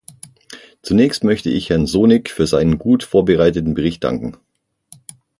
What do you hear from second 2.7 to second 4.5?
gut vorbereiteten Bericht danken.